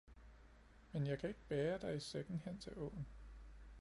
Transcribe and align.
Men 0.93 1.07
jeg 1.07 1.19
kan 1.19 1.29
ikke 1.29 1.45
bære 1.49 1.77
dig 1.81 1.95
i 1.95 1.99
sækken 1.99 2.41
hen 2.45 2.57
til 2.59 2.77
åen. 2.77 3.05